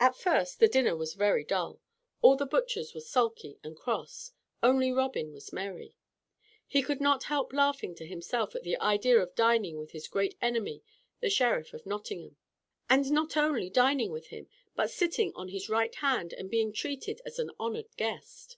[0.00, 1.80] At first the dinner was very dull.
[2.20, 5.94] All the butchers were sulky and cross, only Robin was merry.
[6.66, 10.36] He could not help laughing to himself at the idea of dining with his great
[10.42, 10.82] enemy
[11.20, 12.34] the Sheriff of Nottingham.
[12.90, 17.20] And not only dining with him, but sitting on his right hand, and being treated
[17.24, 18.56] as an honored guest.